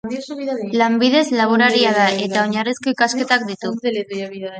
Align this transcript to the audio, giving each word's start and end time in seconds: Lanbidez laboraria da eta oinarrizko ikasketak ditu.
Lanbidez 0.81 1.21
laboraria 1.35 1.91
da 1.97 2.05
eta 2.23 2.39
oinarrizko 2.47 2.91
ikasketak 2.95 3.47
ditu. 3.51 3.73